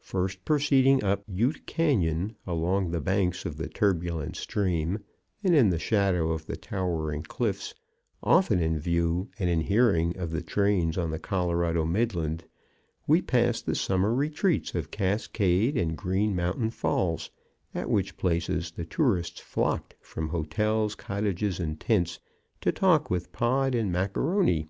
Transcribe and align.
First 0.00 0.46
proceeding 0.46 1.04
up 1.04 1.24
Ute 1.28 1.66
Canyon 1.66 2.36
along 2.46 2.90
the 2.90 3.02
banks 3.02 3.44
of 3.44 3.58
the 3.58 3.68
turbulent 3.68 4.34
stream 4.34 5.00
and 5.42 5.54
in 5.54 5.68
the 5.68 5.78
shadow 5.78 6.30
of 6.32 6.46
the 6.46 6.56
towering 6.56 7.22
cliffs, 7.22 7.74
often 8.22 8.60
in 8.60 8.78
view 8.78 9.28
and 9.38 9.50
in 9.50 9.60
hearing 9.60 10.16
of 10.16 10.30
the 10.30 10.40
trains 10.40 10.96
on 10.96 11.10
the 11.10 11.18
Colorado 11.18 11.84
Midland, 11.84 12.44
we 13.06 13.20
passed 13.20 13.66
the 13.66 13.74
summer 13.74 14.14
retreats 14.14 14.74
of 14.74 14.90
Cascade 14.90 15.76
and 15.76 15.98
Green 15.98 16.34
Mountain 16.34 16.70
Falls, 16.70 17.30
at 17.74 17.90
which 17.90 18.16
places 18.16 18.70
the 18.70 18.86
tourists 18.86 19.38
flocked 19.40 19.96
from 20.00 20.30
hotels, 20.30 20.94
cottages 20.94 21.60
and 21.60 21.78
tents 21.78 22.20
to 22.62 22.72
talk 22.72 23.10
with 23.10 23.32
Pod 23.32 23.74
and 23.74 23.92
Mac 23.92 24.14
A'Rony. 24.14 24.68